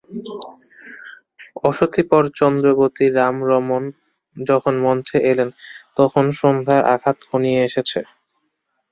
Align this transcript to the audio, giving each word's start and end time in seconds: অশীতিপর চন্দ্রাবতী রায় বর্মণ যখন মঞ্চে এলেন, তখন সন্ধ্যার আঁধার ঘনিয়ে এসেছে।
অশীতিপর 1.63 2.23
চন্দ্রাবতী 2.39 3.05
রায় 3.09 3.35
বর্মণ 3.39 3.83
যখন 4.37 4.73
মঞ্চে 4.85 5.17
এলেন, 5.31 5.49
তখন 5.97 6.25
সন্ধ্যার 6.39 6.81
আঁধার 6.93 7.15
ঘনিয়ে 7.27 7.61
এসেছে। 7.67 7.99